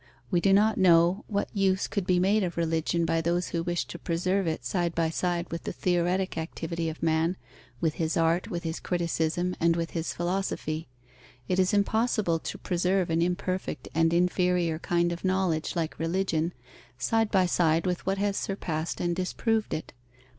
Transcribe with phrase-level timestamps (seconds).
[0.31, 3.85] We do not know what use could be made of religion by those who wish
[3.85, 7.37] to preserve it side by side with the theoretic activity of man,
[7.79, 10.87] with his art, with his criticism, and with his philosophy.
[11.47, 16.53] It is impossible to preserve an imperfect and inferior kind of knowledge, like religion,
[16.97, 19.93] side by side with what has surpassed and disproved it.